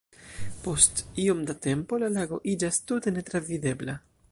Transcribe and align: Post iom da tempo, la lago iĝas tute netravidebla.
Post 0.67 1.01
iom 1.25 1.43
da 1.51 1.55
tempo, 1.67 2.01
la 2.05 2.09
lago 2.15 2.41
iĝas 2.55 2.83
tute 2.93 3.17
netravidebla. 3.21 3.99